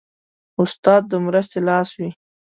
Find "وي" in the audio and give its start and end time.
1.99-2.09